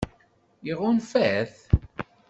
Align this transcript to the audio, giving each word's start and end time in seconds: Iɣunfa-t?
Iɣunfa-t? 0.71 1.55